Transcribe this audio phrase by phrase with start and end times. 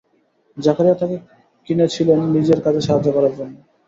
[0.57, 1.17] জাকারিয়া তাকে
[1.67, 3.57] কিনেছিলেন নিজের কাজে সাহায্য করার জন্যে।